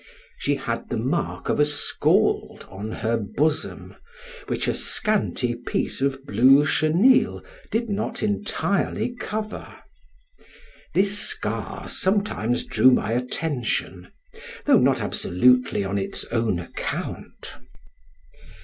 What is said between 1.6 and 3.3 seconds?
scald on her